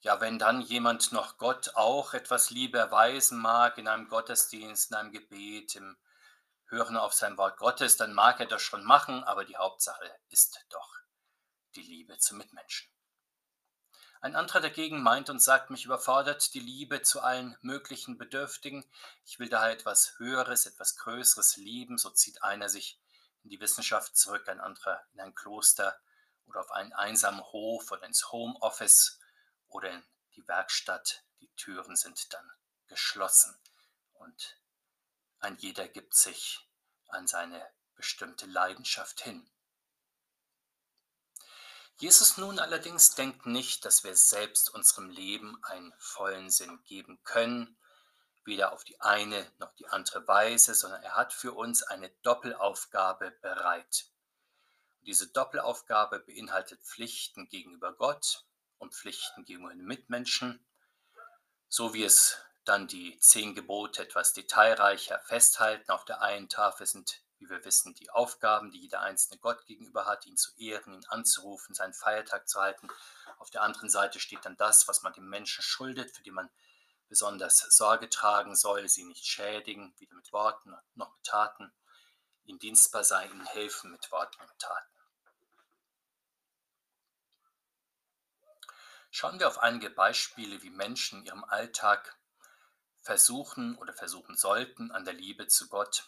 Ja, 0.04 0.20
wenn 0.20 0.38
dann 0.38 0.61
jemand 0.61 1.12
noch 1.12 1.38
Gott 1.38 1.70
auch 1.76 2.12
etwas 2.12 2.50
Liebe 2.50 2.78
erweisen 2.78 3.38
mag 3.38 3.78
in 3.78 3.88
einem 3.88 4.08
Gottesdienst, 4.08 4.90
in 4.90 4.96
einem 4.96 5.12
Gebet, 5.12 5.76
im 5.76 5.96
Hören 6.66 6.99
auf 6.99 7.14
sein 7.14 7.38
Wort 7.38 7.56
Gottes, 7.56 7.96
dann 7.96 8.12
mag 8.12 8.38
er 8.38 8.44
das 8.44 8.61
schon 8.61 8.84
machen, 8.84 9.25
aber 9.25 9.46
die 9.46 9.56
Hauptsache 9.56 10.14
ist 10.28 10.62
doch 10.68 10.99
die 11.75 11.82
Liebe 11.82 12.18
zum 12.18 12.37
Mitmenschen. 12.37 12.90
Ein 14.20 14.37
anderer 14.37 14.61
dagegen 14.61 15.02
meint 15.02 15.30
und 15.30 15.40
sagt, 15.40 15.70
mich 15.70 15.87
überfordert 15.87 16.52
die 16.52 16.61
Liebe 16.61 17.00
zu 17.00 17.23
allen 17.23 17.56
möglichen 17.62 18.18
Bedürftigen. 18.18 18.84
Ich 19.25 19.38
will 19.38 19.49
daher 19.49 19.73
etwas 19.73 20.18
Höheres, 20.18 20.66
etwas 20.66 20.96
Größeres 20.96 21.56
lieben. 21.56 21.96
So 21.96 22.11
zieht 22.11 22.42
einer 22.42 22.68
sich 22.68 22.99
in 23.42 23.49
die 23.49 23.61
Wissenschaft 23.61 24.18
zurück, 24.18 24.50
ein 24.50 24.61
anderer 24.61 25.02
in 25.14 25.20
ein 25.20 25.34
Kloster 25.34 25.99
oder 26.46 26.61
auf 26.61 26.73
einen 26.73 26.92
einsamen 26.92 27.42
Hof 27.42 27.90
oder 27.90 28.04
ins 28.04 28.32
Homeoffice 28.32 29.18
oder 29.75 29.90
in 29.90 30.04
die 30.37 30.47
Werkstatt, 30.47 31.25
die 31.40 31.50
Türen 31.57 31.97
sind 31.97 32.33
dann 32.33 32.49
geschlossen 32.87 33.59
und 34.14 34.57
ein 35.40 35.57
jeder 35.57 35.88
gibt 35.88 36.14
sich 36.14 36.66
an 37.09 37.26
seine 37.26 37.61
bestimmte 37.97 38.47
Leidenschaft 38.47 39.21
hin. 39.21 39.50
Jesus 41.99 42.37
nun 42.38 42.61
allerdings 42.61 43.16
denkt 43.16 43.47
nicht, 43.47 43.85
dass 43.85 44.04
wir 44.04 44.14
selbst 44.14 44.73
unserem 44.73 45.11
Leben 45.11 45.62
einen 45.64 45.93
vollen 45.99 46.50
Sinn 46.50 46.83
geben 46.85 47.21
können, 47.25 47.76
weder 48.45 48.73
auf 48.73 48.85
die 48.85 49.00
eine 49.00 49.50
noch 49.59 49.75
die 49.75 49.88
andere 49.88 50.26
Weise, 50.28 50.75
sondern 50.75 51.02
er 51.02 51.16
hat 51.16 51.33
für 51.33 51.52
uns 51.52 51.83
eine 51.83 52.11
Doppelaufgabe 52.23 53.33
bereit. 53.43 54.07
Diese 55.02 55.26
Doppelaufgabe 55.28 56.21
beinhaltet 56.21 56.81
Pflichten 56.83 57.49
gegenüber 57.49 57.93
Gott 57.93 58.45
und 58.78 58.95
Pflichten 58.95 59.45
gegenüber 59.45 59.75
den 59.75 59.85
Mitmenschen, 59.85 60.64
so 61.69 61.95
wie 61.95 62.04
es 62.04 62.38
dann 62.64 62.87
die 62.87 63.19
zehn 63.19 63.54
Gebote 63.54 64.02
etwas 64.02 64.33
detailreicher 64.33 65.19
festhalten. 65.21 65.90
Auf 65.90 66.04
der 66.04 66.23
einen 66.23 66.49
Tafel 66.49 66.87
sind, 66.87 67.23
wie 67.38 67.49
wir 67.49 67.64
wissen, 67.64 67.95
die 67.95 68.11
Aufgaben, 68.11 68.71
die 68.71 68.81
jeder 68.81 69.00
einzelne 69.00 69.38
Gott 69.38 69.66
gegenüber 69.66 70.07
hat, 70.07 70.26
ihn 70.26 70.37
zu 70.37 70.50
ehren, 70.57 70.95
ihn 70.95 71.04
anzurufen, 71.09 71.75
seinen 71.75 71.93
Feiertag 71.93 72.49
zu 72.49 72.61
halten. 72.61 72.88
Auf 73.38 73.50
der 73.50 73.62
anderen 73.62 73.90
Seite 73.90 74.19
steht 74.19 74.45
dann 74.45 74.57
das, 74.57 74.88
was 74.88 75.02
man 75.02 75.12
dem 75.12 75.28
Menschen 75.28 75.62
schuldet, 75.62 76.16
für 76.16 76.23
die 76.23 76.31
man 76.31 76.49
besonders 77.09 77.59
Sorge 77.59 78.09
tragen 78.09 78.57
soll, 78.57 78.88
sie 78.88 79.04
nicht 79.04 79.26
schädigen, 79.26 79.95
weder 79.99 80.14
mit 80.14 80.33
Worten 80.33 80.75
noch 80.95 81.14
mit 81.14 81.25
Taten, 81.25 81.73
ihnen 82.45 82.59
dienstbar 82.59 83.04
sein, 83.04 83.31
ihnen 83.31 83.47
helfen 83.47 83.90
mit 83.90 84.11
Worten 84.11 84.40
und 84.40 84.59
Taten. 84.59 84.90
Schauen 89.16 89.38
wir 89.38 89.47
auf 89.47 89.59
einige 89.59 89.90
Beispiele, 89.90 90.61
wie 90.64 90.71
Menschen 90.71 91.21
in 91.21 91.26
ihrem 91.26 91.44
Alltag 91.44 92.18
versuchen 93.00 93.78
oder 93.78 93.92
versuchen 93.92 94.37
sollten, 94.37 94.90
an 94.90 95.04
der 95.04 95.14
Liebe 95.14 95.47
zu 95.47 95.68
Gott 95.68 96.04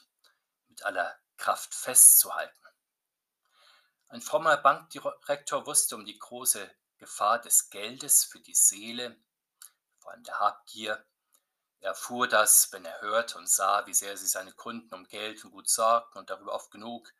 mit 0.67 0.83
aller 0.83 1.17
Kraft 1.37 1.73
festzuhalten. 1.73 2.67
Ein 4.09 4.21
frommer 4.21 4.57
Bankdirektor 4.57 5.67
wusste 5.67 5.95
um 5.95 6.05
die 6.05 6.19
große 6.19 6.69
Gefahr 6.99 7.41
des 7.41 7.71
Geldes 7.71 8.25
für 8.25 8.41
die 8.41 8.57
Seele, 8.57 9.17
vor 10.01 10.11
allem 10.11 10.25
der 10.25 10.41
Habgier. 10.41 11.07
Er 11.79 11.91
erfuhr 11.91 12.27
das, 12.27 12.73
wenn 12.73 12.85
er 12.85 13.03
hörte 13.03 13.39
und 13.39 13.49
sah, 13.49 13.87
wie 13.87 13.95
sehr 13.95 14.17
sie 14.17 14.27
seine 14.27 14.53
Kunden 14.53 14.93
um 14.93 15.07
Geld 15.07 15.45
und 15.45 15.53
Gut 15.53 15.69
sorgten 15.69 16.19
und 16.19 16.29
darüber 16.29 16.55
oft 16.55 16.73
genug 16.73 17.13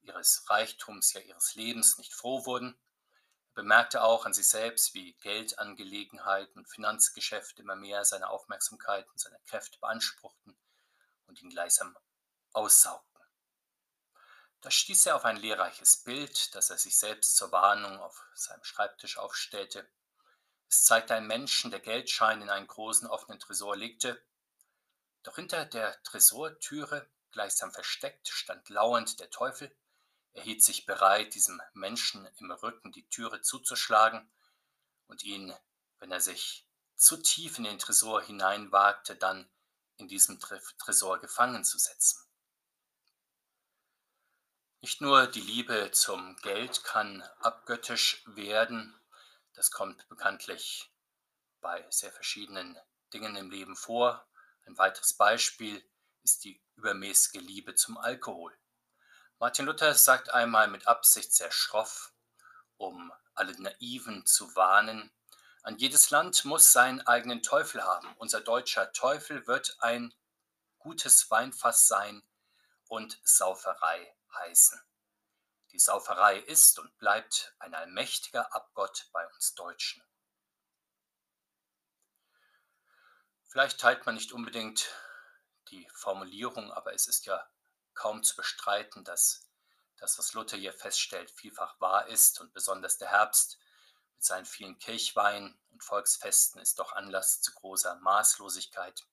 ihres 0.00 0.48
Reichtums, 0.48 1.12
ja 1.12 1.20
ihres 1.20 1.56
Lebens 1.56 1.98
nicht 1.98 2.14
froh 2.14 2.46
wurden 2.46 2.80
bemerkte 3.56 4.02
auch 4.02 4.26
an 4.26 4.34
sich 4.34 4.48
selbst, 4.48 4.92
wie 4.92 5.14
Geldangelegenheiten 5.14 6.58
und 6.58 6.68
Finanzgeschäfte 6.68 7.62
immer 7.62 7.74
mehr 7.74 8.04
seine 8.04 8.28
Aufmerksamkeit 8.28 9.08
und 9.08 9.18
seine 9.18 9.40
Kräfte 9.46 9.78
beanspruchten 9.80 10.56
und 11.26 11.40
ihn 11.42 11.48
gleichsam 11.48 11.96
aussaugten. 12.52 13.06
Da 14.60 14.70
stieß 14.70 15.06
er 15.06 15.16
auf 15.16 15.24
ein 15.24 15.38
lehrreiches 15.38 15.96
Bild, 15.96 16.54
das 16.54 16.68
er 16.68 16.76
sich 16.76 16.98
selbst 16.98 17.36
zur 17.36 17.50
Warnung 17.50 17.98
auf 17.98 18.22
seinem 18.34 18.62
Schreibtisch 18.62 19.16
aufstellte. 19.16 19.88
Es 20.68 20.84
zeigte 20.84 21.14
einen 21.14 21.26
Menschen, 21.26 21.70
der 21.70 21.80
Geldschein 21.80 22.42
in 22.42 22.50
einen 22.50 22.66
großen 22.66 23.08
offenen 23.08 23.40
Tresor 23.40 23.76
legte. 23.76 24.22
Doch 25.22 25.36
hinter 25.36 25.64
der 25.64 26.02
Tresortüre, 26.02 27.08
gleichsam 27.30 27.72
versteckt, 27.72 28.28
stand 28.28 28.68
lauernd 28.68 29.18
der 29.18 29.30
Teufel, 29.30 29.74
er 30.36 30.42
hielt 30.42 30.62
sich 30.62 30.84
bereit, 30.84 31.34
diesem 31.34 31.62
Menschen 31.72 32.28
im 32.36 32.50
Rücken 32.50 32.92
die 32.92 33.08
Türe 33.08 33.40
zuzuschlagen 33.40 34.30
und 35.06 35.24
ihn, 35.24 35.54
wenn 35.98 36.12
er 36.12 36.20
sich 36.20 36.68
zu 36.94 37.16
tief 37.16 37.56
in 37.56 37.64
den 37.64 37.78
Tresor 37.78 38.20
hineinwagte, 38.20 39.16
dann 39.16 39.50
in 39.96 40.08
diesem 40.08 40.38
Tresor 40.38 41.20
gefangen 41.20 41.64
zu 41.64 41.78
setzen. 41.78 42.22
Nicht 44.82 45.00
nur 45.00 45.26
die 45.26 45.40
Liebe 45.40 45.90
zum 45.92 46.36
Geld 46.42 46.84
kann 46.84 47.22
abgöttisch 47.38 48.22
werden, 48.26 48.94
das 49.54 49.70
kommt 49.70 50.06
bekanntlich 50.10 50.92
bei 51.62 51.86
sehr 51.90 52.12
verschiedenen 52.12 52.78
Dingen 53.14 53.36
im 53.36 53.50
Leben 53.50 53.74
vor. 53.74 54.28
Ein 54.66 54.76
weiteres 54.76 55.14
Beispiel 55.14 55.82
ist 56.22 56.44
die 56.44 56.62
übermäßige 56.74 57.40
Liebe 57.40 57.74
zum 57.74 57.96
Alkohol. 57.96 58.54
Martin 59.38 59.66
Luther 59.66 59.94
sagt 59.94 60.30
einmal 60.30 60.66
mit 60.66 60.86
Absicht 60.86 61.34
sehr 61.34 61.52
schroff, 61.52 62.12
um 62.78 63.12
alle 63.34 63.52
Naiven 63.60 64.24
zu 64.24 64.56
warnen, 64.56 65.12
an 65.62 65.76
jedes 65.76 66.08
Land 66.10 66.44
muss 66.46 66.72
seinen 66.72 67.00
eigenen 67.06 67.42
Teufel 67.42 67.82
haben. 67.82 68.14
Unser 68.16 68.40
deutscher 68.40 68.92
Teufel 68.92 69.46
wird 69.46 69.76
ein 69.80 70.14
gutes 70.78 71.30
Weinfass 71.30 71.86
sein 71.86 72.22
und 72.86 73.20
Sauferei 73.24 74.16
heißen. 74.32 74.80
Die 75.72 75.80
Sauferei 75.80 76.38
ist 76.38 76.78
und 76.78 76.96
bleibt 76.98 77.54
ein 77.58 77.74
allmächtiger 77.74 78.54
Abgott 78.54 79.10
bei 79.12 79.26
uns 79.34 79.54
Deutschen. 79.54 80.02
Vielleicht 83.48 83.80
teilt 83.80 84.06
man 84.06 84.14
nicht 84.14 84.32
unbedingt 84.32 84.88
die 85.68 85.86
Formulierung, 85.92 86.72
aber 86.72 86.94
es 86.94 87.06
ist 87.06 87.26
ja 87.26 87.46
kaum 87.96 88.22
zu 88.22 88.36
bestreiten, 88.36 89.04
dass 89.04 89.46
das, 89.98 90.18
was 90.18 90.34
Luther 90.34 90.56
hier 90.56 90.72
feststellt, 90.72 91.30
vielfach 91.30 91.80
wahr 91.80 92.06
ist 92.08 92.40
und 92.40 92.52
besonders 92.52 92.98
der 92.98 93.10
Herbst 93.10 93.58
mit 94.14 94.24
seinen 94.24 94.46
vielen 94.46 94.78
Kirchweihen 94.78 95.58
und 95.70 95.82
Volksfesten 95.82 96.60
ist 96.60 96.78
doch 96.78 96.92
Anlass 96.92 97.40
zu 97.40 97.52
großer 97.52 97.96
Maßlosigkeit, 97.96 99.06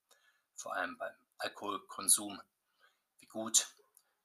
vor 0.56 0.74
allem 0.76 0.98
beim 0.98 1.16
Alkoholkonsum. 1.38 2.42
Wie 3.20 3.28
gut, 3.28 3.68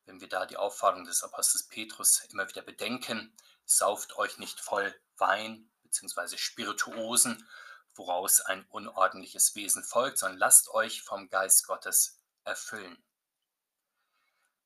wenn 0.05 0.21
wir 0.21 0.29
da 0.29 0.47
die 0.47 0.57
Aufforderung 0.57 1.05
des 1.05 1.23
Apostels 1.23 1.65
Petrus 1.69 2.21
immer 2.31 2.49
wieder 2.49 2.63
bedenken, 2.63 3.35
sauft 3.65 4.17
euch 4.17 4.39
nicht 4.39 4.61
voll 4.61 4.95
Wein 5.17 5.71
bzw. 5.83 6.37
Spirituosen, 6.37 7.49
woraus 7.95 8.41
ein 8.41 8.65
unordentliches 8.71 9.55
Wesen 9.55 9.83
folgt, 9.83 10.19
sondern 10.19 10.39
lasst 10.39 10.69
euch 10.71 11.03
vom 11.03 11.29
Geist 11.29 11.67
Gottes 11.67 12.21
erfüllen. 12.45 13.03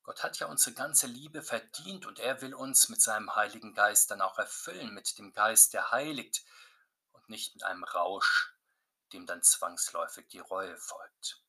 Gott 0.02 0.24
hat 0.24 0.38
ja 0.40 0.48
unsere 0.48 0.74
ganze 0.74 1.06
Liebe 1.06 1.42
verdient 1.42 2.06
und 2.06 2.18
er 2.18 2.40
will 2.40 2.54
uns 2.54 2.88
mit 2.88 3.00
seinem 3.00 3.34
Heiligen 3.36 3.72
Geist 3.72 4.10
dann 4.10 4.20
auch 4.20 4.38
erfüllen, 4.38 4.92
mit 4.94 5.16
dem 5.18 5.32
Geist, 5.32 5.74
der 5.74 5.92
heiligt 5.92 6.44
und 7.12 7.28
nicht 7.28 7.54
mit 7.54 7.64
einem 7.64 7.84
Rausch, 7.84 8.52
dem 9.12 9.26
dann 9.26 9.42
zwangsläufig 9.42 10.26
die 10.28 10.40
Reue 10.40 10.76
folgt. 10.76 11.42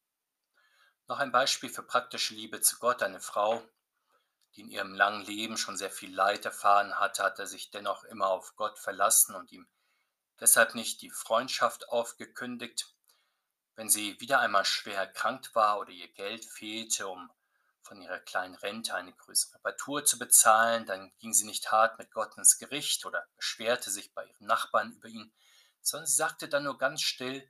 Noch 1.07 1.19
ein 1.19 1.31
Beispiel 1.31 1.69
für 1.69 1.83
praktische 1.83 2.33
Liebe 2.35 2.61
zu 2.61 2.77
Gott. 2.77 3.03
Eine 3.03 3.19
Frau, 3.19 3.61
die 4.55 4.61
in 4.61 4.69
ihrem 4.69 4.93
langen 4.93 5.25
Leben 5.25 5.57
schon 5.57 5.75
sehr 5.75 5.91
viel 5.91 6.13
Leid 6.13 6.45
erfahren 6.45 6.99
hatte, 6.99 7.23
hat 7.23 7.39
er 7.39 7.47
sich 7.47 7.71
dennoch 7.71 8.03
immer 8.05 8.27
auf 8.27 8.55
Gott 8.55 8.77
verlassen 8.79 9.35
und 9.35 9.51
ihm 9.51 9.67
deshalb 10.39 10.75
nicht 10.75 11.01
die 11.01 11.09
Freundschaft 11.09 11.89
aufgekündigt. 11.89 12.93
Wenn 13.75 13.89
sie 13.89 14.19
wieder 14.21 14.39
einmal 14.39 14.65
schwer 14.65 14.99
erkrankt 14.99 15.55
war 15.55 15.79
oder 15.79 15.89
ihr 15.89 16.11
Geld 16.13 16.45
fehlte, 16.45 17.07
um 17.07 17.31
von 17.83 18.01
ihrer 18.01 18.19
kleinen 18.19 18.55
Rente 18.55 18.95
eine 18.95 19.13
größere 19.13 19.55
Reparatur 19.55 20.05
zu 20.05 20.17
bezahlen, 20.17 20.85
dann 20.85 21.11
ging 21.19 21.33
sie 21.33 21.45
nicht 21.45 21.71
hart 21.71 21.99
mit 21.99 22.11
Gott 22.11 22.37
ins 22.37 22.57
Gericht 22.57 23.05
oder 23.05 23.27
beschwerte 23.35 23.91
sich 23.91 24.13
bei 24.13 24.25
ihren 24.25 24.47
Nachbarn 24.47 24.93
über 24.93 25.07
ihn, 25.07 25.33
sondern 25.81 26.07
sie 26.07 26.15
sagte 26.15 26.47
dann 26.47 26.63
nur 26.63 26.77
ganz 26.77 27.01
still, 27.01 27.49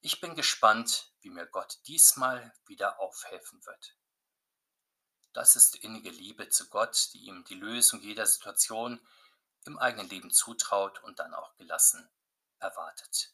ich 0.00 0.20
bin 0.20 0.34
gespannt, 0.34 1.12
wie 1.20 1.30
mir 1.30 1.46
Gott 1.46 1.78
diesmal 1.86 2.52
wieder 2.66 2.98
aufhelfen 3.00 3.64
wird. 3.64 3.96
Das 5.32 5.56
ist 5.56 5.76
innige 5.76 6.10
Liebe 6.10 6.48
zu 6.48 6.68
Gott, 6.68 7.10
die 7.14 7.26
ihm 7.26 7.44
die 7.44 7.54
Lösung 7.54 8.00
jeder 8.00 8.26
Situation 8.26 9.00
im 9.64 9.78
eigenen 9.78 10.08
Leben 10.08 10.30
zutraut 10.30 11.02
und 11.04 11.18
dann 11.18 11.34
auch 11.34 11.54
gelassen 11.56 12.08
erwartet. 12.58 13.32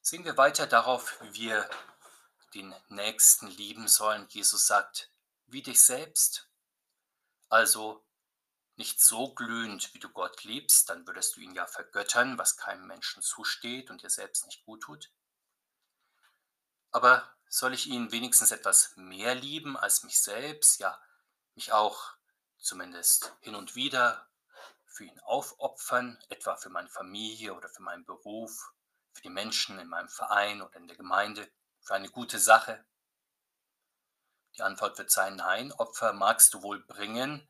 Sehen 0.00 0.24
wir 0.24 0.36
weiter 0.36 0.66
darauf, 0.66 1.20
wie 1.20 1.34
wir 1.34 1.70
den 2.54 2.74
Nächsten 2.88 3.48
lieben 3.48 3.88
sollen. 3.88 4.26
Jesus 4.28 4.66
sagt, 4.66 5.10
wie 5.46 5.62
dich 5.62 5.82
selbst. 5.82 6.48
Also 7.48 8.04
nicht 8.76 9.00
so 9.00 9.34
glühend, 9.34 9.92
wie 9.94 9.98
du 9.98 10.08
Gott 10.08 10.44
liebst, 10.44 10.88
dann 10.88 11.06
würdest 11.06 11.36
du 11.36 11.40
ihn 11.40 11.54
ja 11.54 11.66
vergöttern, 11.66 12.38
was 12.38 12.56
keinem 12.56 12.86
Menschen 12.86 13.22
zusteht 13.22 13.90
und 13.90 14.02
dir 14.02 14.10
selbst 14.10 14.46
nicht 14.46 14.64
gut 14.64 14.82
tut. 14.82 15.10
Aber 16.90 17.30
soll 17.48 17.74
ich 17.74 17.86
ihn 17.86 18.12
wenigstens 18.12 18.50
etwas 18.50 18.96
mehr 18.96 19.34
lieben 19.34 19.76
als 19.76 20.04
mich 20.04 20.20
selbst, 20.20 20.78
ja, 20.80 21.00
mich 21.54 21.72
auch 21.72 22.14
zumindest 22.58 23.34
hin 23.40 23.54
und 23.54 23.74
wieder 23.74 24.26
für 24.86 25.04
ihn 25.04 25.20
aufopfern, 25.20 26.18
etwa 26.28 26.56
für 26.56 26.70
meine 26.70 26.88
Familie 26.88 27.54
oder 27.54 27.68
für 27.68 27.82
meinen 27.82 28.04
Beruf, 28.04 28.72
für 29.12 29.22
die 29.22 29.30
Menschen 29.30 29.78
in 29.78 29.88
meinem 29.88 30.08
Verein 30.08 30.62
oder 30.62 30.76
in 30.76 30.86
der 30.86 30.96
Gemeinde, 30.96 31.50
für 31.82 31.94
eine 31.94 32.08
gute 32.08 32.38
Sache? 32.38 32.84
Die 34.56 34.62
Antwort 34.62 34.98
wird 34.98 35.10
sein, 35.10 35.36
nein, 35.36 35.72
Opfer 35.72 36.12
magst 36.12 36.54
du 36.54 36.62
wohl 36.62 36.80
bringen, 36.84 37.48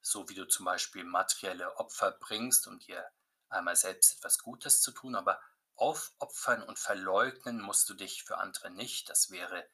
so 0.00 0.28
wie 0.28 0.34
du 0.34 0.46
zum 0.46 0.64
Beispiel 0.64 1.04
materielle 1.04 1.76
Opfer 1.76 2.12
bringst, 2.12 2.66
um 2.66 2.78
dir 2.78 3.04
einmal 3.48 3.76
selbst 3.76 4.16
etwas 4.18 4.38
Gutes 4.38 4.80
zu 4.80 4.92
tun, 4.92 5.14
aber 5.14 5.40
aufopfern 5.74 6.62
und 6.62 6.78
verleugnen 6.78 7.60
musst 7.60 7.88
du 7.88 7.94
dich 7.94 8.24
für 8.24 8.38
andere 8.38 8.70
nicht, 8.70 9.08
das 9.08 9.30
wäre 9.30 9.68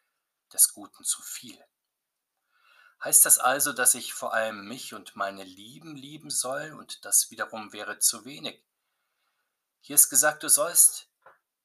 des 0.52 0.72
Guten 0.72 1.04
zu 1.04 1.22
viel. 1.22 1.62
Heißt 3.02 3.26
das 3.26 3.38
also, 3.38 3.72
dass 3.72 3.94
ich 3.94 4.12
vor 4.12 4.34
allem 4.34 4.66
mich 4.66 4.94
und 4.94 5.14
meine 5.14 5.44
Lieben 5.44 5.94
lieben 5.94 6.30
soll 6.30 6.72
und 6.72 7.04
das 7.04 7.30
wiederum 7.30 7.72
wäre 7.72 7.98
zu 7.98 8.24
wenig? 8.24 8.64
Hier 9.80 9.94
ist 9.94 10.08
gesagt, 10.08 10.42
du 10.42 10.48
sollst 10.48 11.07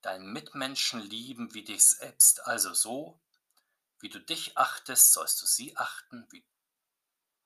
deinen 0.04 0.32
Mitmenschen 0.32 1.02
lieben 1.02 1.54
wie 1.54 1.64
dich 1.64 1.84
selbst, 1.84 2.46
also 2.46 2.74
so, 2.74 3.20
wie 4.00 4.10
du 4.10 4.20
dich 4.20 4.58
achtest, 4.58 5.14
sollst 5.14 5.42
du 5.42 5.46
sie 5.46 5.76
achten, 5.78 6.28
wie 6.30 6.46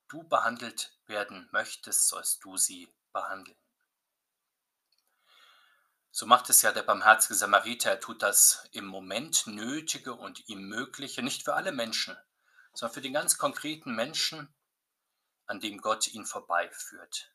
du 0.08 0.24
behandelt 0.24 0.98
werden 1.06 1.48
möchtest, 1.52 2.08
sollst 2.08 2.44
du 2.44 2.56
sie 2.56 2.92
behandeln. 3.12 3.56
So 6.10 6.26
macht 6.26 6.50
es 6.50 6.62
ja 6.62 6.72
der 6.72 6.82
barmherzige 6.82 7.36
Samariter. 7.36 7.90
Er 7.90 8.00
tut 8.00 8.22
das 8.22 8.66
im 8.72 8.86
Moment 8.86 9.46
Nötige 9.46 10.14
und 10.14 10.48
ihm 10.48 10.62
Mögliche, 10.68 11.22
nicht 11.22 11.44
für 11.44 11.54
alle 11.54 11.70
Menschen, 11.70 12.16
sondern 12.74 12.94
für 12.94 13.02
den 13.02 13.12
ganz 13.12 13.38
konkreten 13.38 13.94
Menschen, 13.94 14.52
an 15.46 15.60
dem 15.60 15.80
Gott 15.80 16.08
ihn 16.08 16.26
vorbeiführt. 16.26 17.32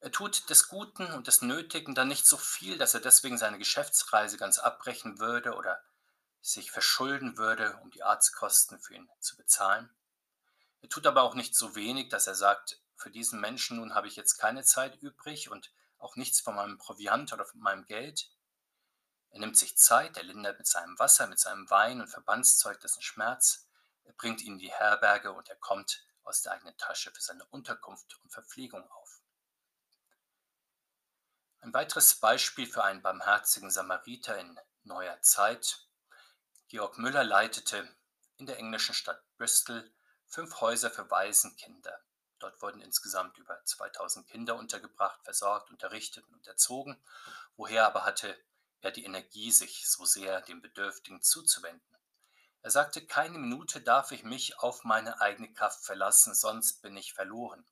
Er 0.00 0.12
tut 0.12 0.48
des 0.48 0.68
Guten 0.68 1.06
und 1.12 1.26
des 1.26 1.42
Nötigen 1.42 1.94
dann 1.94 2.08
nicht 2.08 2.26
so 2.26 2.36
viel, 2.36 2.78
dass 2.78 2.94
er 2.94 3.00
deswegen 3.00 3.36
seine 3.36 3.58
Geschäftsreise 3.58 4.36
ganz 4.36 4.58
abbrechen 4.58 5.18
würde 5.18 5.54
oder 5.54 5.82
sich 6.40 6.70
verschulden 6.70 7.36
würde, 7.36 7.76
um 7.82 7.90
die 7.90 8.04
Arztkosten 8.04 8.78
für 8.78 8.94
ihn 8.94 9.08
zu 9.18 9.36
bezahlen. 9.36 9.90
Er 10.82 10.88
tut 10.88 11.06
aber 11.06 11.22
auch 11.22 11.34
nicht 11.34 11.56
so 11.56 11.74
wenig, 11.74 12.08
dass 12.08 12.28
er 12.28 12.36
sagt, 12.36 12.80
für 12.96 13.10
diesen 13.10 13.40
Menschen 13.40 13.78
nun 13.78 13.94
habe 13.94 14.06
ich 14.06 14.16
jetzt 14.16 14.38
keine 14.38 14.62
Zeit 14.64 14.96
übrig 15.02 15.50
und 15.50 15.72
auch 15.98 16.14
nichts 16.14 16.40
von 16.40 16.54
meinem 16.54 16.78
Proviant 16.78 17.32
oder 17.32 17.44
von 17.44 17.60
meinem 17.60 17.84
Geld. 17.86 18.30
Er 19.30 19.40
nimmt 19.40 19.58
sich 19.58 19.76
Zeit, 19.76 20.16
er 20.16 20.22
lindert 20.22 20.58
mit 20.58 20.68
seinem 20.68 20.98
Wasser, 20.98 21.26
mit 21.26 21.40
seinem 21.40 21.68
Wein 21.70 22.00
und 22.00 22.08
Verbandszeug 22.08 22.80
dessen 22.80 23.02
Schmerz. 23.02 23.66
Er 24.04 24.12
bringt 24.12 24.42
ihn 24.42 24.54
in 24.54 24.58
die 24.58 24.72
Herberge 24.72 25.32
und 25.32 25.48
er 25.48 25.56
kommt 25.56 26.04
aus 26.22 26.42
der 26.42 26.52
eigenen 26.52 26.76
Tasche 26.76 27.10
für 27.10 27.20
seine 27.20 27.44
Unterkunft 27.46 28.18
und 28.22 28.30
Verpflegung. 28.30 28.88
Ein 31.60 31.74
weiteres 31.74 32.14
Beispiel 32.14 32.66
für 32.66 32.84
einen 32.84 33.02
barmherzigen 33.02 33.70
Samariter 33.70 34.38
in 34.38 34.58
neuer 34.84 35.20
Zeit. 35.22 35.86
Georg 36.68 36.98
Müller 36.98 37.24
leitete 37.24 37.88
in 38.36 38.46
der 38.46 38.58
englischen 38.58 38.94
Stadt 38.94 39.20
Bristol 39.36 39.92
fünf 40.26 40.60
Häuser 40.60 40.90
für 40.90 41.10
Waisenkinder. 41.10 42.00
Dort 42.38 42.62
wurden 42.62 42.80
insgesamt 42.80 43.36
über 43.38 43.64
2000 43.64 44.28
Kinder 44.28 44.54
untergebracht, 44.54 45.20
versorgt, 45.24 45.70
unterrichtet 45.70 46.24
und 46.28 46.46
erzogen. 46.46 47.02
Woher 47.56 47.86
aber 47.86 48.04
hatte 48.04 48.38
er 48.80 48.92
die 48.92 49.04
Energie, 49.04 49.50
sich 49.50 49.88
so 49.88 50.04
sehr 50.04 50.40
den 50.42 50.62
Bedürftigen 50.62 51.22
zuzuwenden? 51.22 51.96
Er 52.62 52.70
sagte, 52.70 53.04
keine 53.04 53.38
Minute 53.38 53.80
darf 53.80 54.12
ich 54.12 54.22
mich 54.22 54.58
auf 54.58 54.84
meine 54.84 55.20
eigene 55.20 55.52
Kraft 55.52 55.84
verlassen, 55.84 56.34
sonst 56.34 56.82
bin 56.82 56.96
ich 56.96 57.14
verloren. 57.14 57.66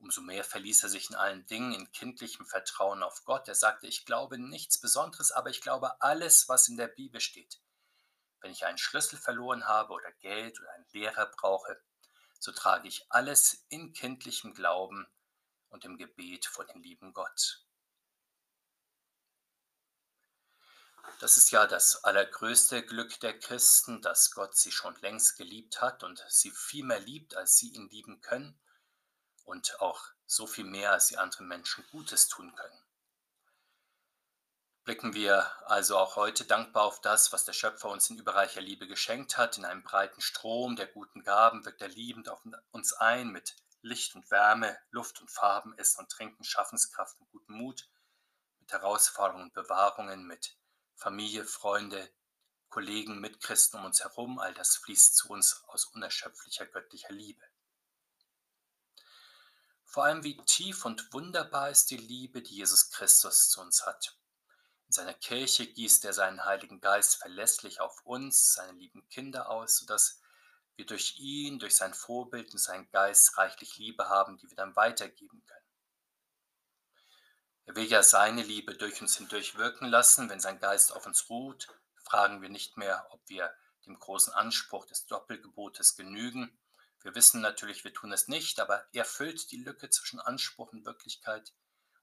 Umso 0.00 0.20
mehr 0.20 0.44
verließ 0.44 0.84
er 0.84 0.88
sich 0.88 1.10
in 1.10 1.16
allen 1.16 1.44
Dingen 1.46 1.72
in 1.74 1.90
kindlichem 1.90 2.46
Vertrauen 2.46 3.02
auf 3.02 3.24
Gott. 3.24 3.48
Er 3.48 3.56
sagte, 3.56 3.88
ich 3.88 4.04
glaube 4.04 4.38
nichts 4.38 4.78
Besonderes, 4.78 5.32
aber 5.32 5.50
ich 5.50 5.60
glaube 5.60 6.00
alles, 6.00 6.48
was 6.48 6.68
in 6.68 6.76
der 6.76 6.86
Bibel 6.86 7.20
steht. 7.20 7.60
Wenn 8.40 8.52
ich 8.52 8.64
einen 8.64 8.78
Schlüssel 8.78 9.18
verloren 9.18 9.66
habe 9.66 9.92
oder 9.92 10.12
Geld 10.12 10.60
oder 10.60 10.70
einen 10.70 10.86
Lehrer 10.92 11.26
brauche, 11.26 11.82
so 12.38 12.52
trage 12.52 12.86
ich 12.86 13.06
alles 13.10 13.66
in 13.68 13.92
kindlichem 13.92 14.54
Glauben 14.54 15.08
und 15.68 15.84
im 15.84 15.96
Gebet 15.96 16.46
vor 16.46 16.64
den 16.64 16.80
lieben 16.80 17.12
Gott. 17.12 17.64
Das 21.18 21.36
ist 21.36 21.50
ja 21.50 21.66
das 21.66 22.04
allergrößte 22.04 22.84
Glück 22.84 23.18
der 23.18 23.36
Christen, 23.36 24.00
dass 24.02 24.30
Gott 24.30 24.56
sie 24.56 24.70
schon 24.70 24.94
längst 25.00 25.36
geliebt 25.36 25.80
hat 25.80 26.04
und 26.04 26.24
sie 26.28 26.52
viel 26.52 26.84
mehr 26.84 27.00
liebt, 27.00 27.34
als 27.34 27.56
sie 27.56 27.70
ihn 27.70 27.88
lieben 27.88 28.20
können 28.20 28.60
und 29.48 29.80
auch 29.80 30.04
so 30.26 30.46
viel 30.46 30.64
mehr, 30.64 30.92
als 30.92 31.08
sie 31.08 31.16
anderen 31.16 31.48
Menschen 31.48 31.84
Gutes 31.90 32.28
tun 32.28 32.54
können. 32.54 32.84
Blicken 34.84 35.14
wir 35.14 35.50
also 35.68 35.98
auch 35.98 36.16
heute 36.16 36.44
dankbar 36.44 36.84
auf 36.84 37.00
das, 37.00 37.32
was 37.32 37.44
der 37.44 37.52
Schöpfer 37.52 37.88
uns 37.88 38.08
in 38.10 38.18
überreicher 38.18 38.60
Liebe 38.60 38.86
geschenkt 38.86 39.36
hat. 39.36 39.58
In 39.58 39.64
einem 39.64 39.82
breiten 39.82 40.20
Strom 40.20 40.76
der 40.76 40.86
guten 40.86 41.22
Gaben 41.22 41.64
wirkt 41.64 41.82
er 41.82 41.88
liebend 41.88 42.28
auf 42.28 42.42
uns 42.70 42.92
ein 42.94 43.28
mit 43.28 43.56
Licht 43.80 44.14
und 44.14 44.30
Wärme, 44.30 44.78
Luft 44.90 45.20
und 45.20 45.30
Farben, 45.30 45.76
Essen 45.78 46.00
und 46.00 46.10
Trinken, 46.10 46.44
Schaffenskraft 46.44 47.18
und 47.20 47.30
guten 47.30 47.54
Mut, 47.54 47.88
mit 48.60 48.72
Herausforderungen 48.72 49.44
und 49.44 49.54
Bewahrungen, 49.54 50.26
mit 50.26 50.56
Familie, 50.94 51.44
Freunde, 51.44 52.10
Kollegen, 52.68 53.20
Mitchristen 53.20 53.80
um 53.80 53.86
uns 53.86 54.00
herum. 54.00 54.38
All 54.38 54.52
das 54.54 54.76
fließt 54.76 55.16
zu 55.16 55.28
uns 55.28 55.64
aus 55.68 55.86
unerschöpflicher 55.86 56.66
göttlicher 56.66 57.12
Liebe. 57.12 57.44
Vor 59.88 60.04
allem, 60.04 60.22
wie 60.22 60.36
tief 60.44 60.84
und 60.84 61.14
wunderbar 61.14 61.70
ist 61.70 61.90
die 61.90 61.96
Liebe, 61.96 62.42
die 62.42 62.56
Jesus 62.56 62.90
Christus 62.90 63.48
zu 63.48 63.62
uns 63.62 63.86
hat. 63.86 64.18
In 64.86 64.92
seiner 64.92 65.14
Kirche 65.14 65.66
gießt 65.66 66.04
er 66.04 66.12
seinen 66.12 66.44
Heiligen 66.44 66.82
Geist 66.82 67.16
verlässlich 67.16 67.80
auf 67.80 68.04
uns, 68.04 68.52
seine 68.52 68.78
lieben 68.78 69.08
Kinder 69.08 69.48
aus, 69.48 69.78
sodass 69.78 70.20
wir 70.76 70.84
durch 70.84 71.18
ihn, 71.18 71.58
durch 71.58 71.74
sein 71.74 71.94
Vorbild 71.94 72.52
und 72.52 72.58
seinen 72.58 72.90
Geist 72.90 73.38
reichlich 73.38 73.78
Liebe 73.78 74.10
haben, 74.10 74.36
die 74.36 74.50
wir 74.50 74.56
dann 74.56 74.76
weitergeben 74.76 75.42
können. 75.46 75.66
Er 77.64 77.74
will 77.74 77.86
ja 77.86 78.02
seine 78.02 78.42
Liebe 78.42 78.74
durch 78.74 79.00
uns 79.00 79.16
hindurch 79.16 79.56
wirken 79.56 79.86
lassen. 79.86 80.28
Wenn 80.28 80.40
sein 80.40 80.60
Geist 80.60 80.92
auf 80.92 81.06
uns 81.06 81.30
ruht, 81.30 81.66
fragen 82.04 82.42
wir 82.42 82.50
nicht 82.50 82.76
mehr, 82.76 83.06
ob 83.10 83.26
wir 83.26 83.54
dem 83.86 83.98
großen 83.98 84.34
Anspruch 84.34 84.84
des 84.84 85.06
Doppelgebotes 85.06 85.96
genügen. 85.96 86.58
Wir 87.00 87.14
wissen 87.14 87.40
natürlich, 87.40 87.84
wir 87.84 87.94
tun 87.94 88.12
es 88.12 88.28
nicht, 88.28 88.60
aber 88.60 88.86
er 88.92 89.04
füllt 89.04 89.50
die 89.50 89.62
Lücke 89.62 89.88
zwischen 89.90 90.20
Anspruch 90.20 90.72
und 90.72 90.84
Wirklichkeit. 90.84 91.52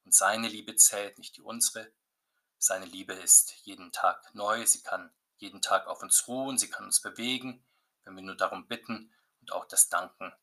Und 0.03 0.13
seine 0.13 0.47
Liebe 0.47 0.75
zählt, 0.75 1.17
nicht 1.17 1.35
die 1.37 1.41
unsere. 1.41 1.91
Seine 2.57 2.85
Liebe 2.85 3.13
ist 3.13 3.53
jeden 3.63 3.91
Tag 3.91 4.33
neu, 4.33 4.65
sie 4.65 4.81
kann 4.81 5.13
jeden 5.37 5.61
Tag 5.61 5.87
auf 5.87 6.01
uns 6.01 6.27
ruhen, 6.27 6.57
sie 6.57 6.69
kann 6.69 6.85
uns 6.85 7.01
bewegen, 7.01 7.65
wenn 8.03 8.15
wir 8.15 8.23
nur 8.23 8.37
darum 8.37 8.67
bitten 8.67 9.13
und 9.41 9.51
auch 9.51 9.65
das 9.65 9.89
Danken 9.89 10.33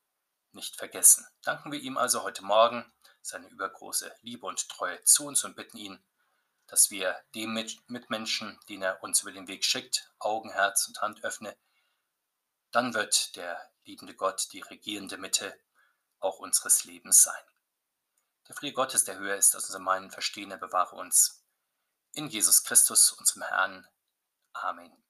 nicht 0.51 0.75
vergessen. 0.75 1.25
Danken 1.41 1.71
wir 1.71 1.79
ihm 1.79 1.97
also 1.97 2.23
heute 2.23 2.43
Morgen 2.43 2.93
seine 3.21 3.47
übergroße 3.47 4.13
Liebe 4.21 4.45
und 4.45 4.69
Treue 4.69 5.03
zu 5.03 5.25
uns 5.25 5.43
und 5.43 5.55
bitten 5.55 5.77
ihn, 5.77 6.03
dass 6.67 6.91
wir 6.91 7.19
dem 7.35 7.53
Mitmenschen, 7.87 8.59
den 8.69 8.83
er 8.83 9.01
uns 9.03 9.21
über 9.21 9.31
den 9.31 9.47
Weg 9.47 9.65
schickt, 9.65 10.11
Augen, 10.19 10.51
Herz 10.51 10.87
und 10.87 11.01
Hand 11.01 11.23
öffne. 11.23 11.57
Dann 12.71 12.93
wird 12.93 13.35
der 13.35 13.72
liebende 13.85 14.15
Gott 14.15 14.51
die 14.53 14.61
regierende 14.61 15.17
Mitte 15.17 15.59
auch 16.19 16.39
unseres 16.39 16.83
Lebens 16.85 17.23
sein. 17.23 17.43
Der 18.47 18.55
Friede 18.55 18.73
Gottes, 18.73 19.03
der 19.03 19.17
höher 19.17 19.35
ist 19.35 19.55
als 19.55 19.65
unser 19.65 19.79
Meinen 19.79 20.11
Verstehen, 20.11 20.51
er 20.51 20.57
bewahre 20.57 20.95
uns 20.95 21.43
in 22.13 22.27
Jesus 22.27 22.63
Christus, 22.63 23.11
unserem 23.11 23.43
Herrn. 23.43 23.87
Amen. 24.53 25.02